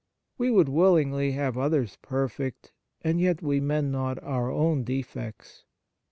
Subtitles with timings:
[0.39, 2.71] We would willingly have others perfect,
[3.03, 5.63] and yet we mend not our own defects.